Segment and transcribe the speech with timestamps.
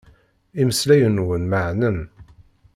[0.61, 1.99] Imeslayen-nwen meɛnen.